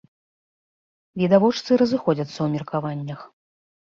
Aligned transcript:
Відавочцы 1.23 1.71
разыходзяцца 1.81 2.37
ў 2.41 2.47
меркаваннях. 2.55 3.19